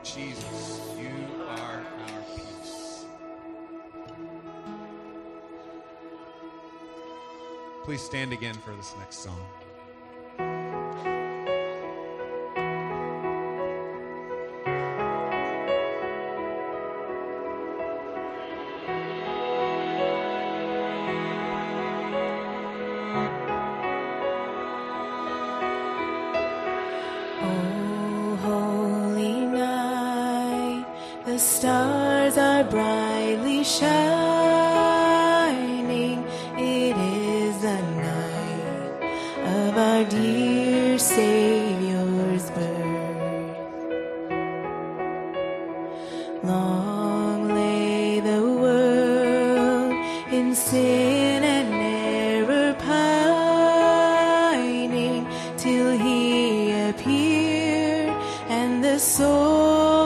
Jesus, 0.03 0.81
you 0.97 1.11
are 1.47 1.81
our 2.07 2.23
peace. 2.35 3.05
Please 7.83 8.01
stand 8.01 8.33
again 8.33 8.55
for 8.55 8.75
this 8.75 8.93
next 8.99 9.19
song. 9.19 9.45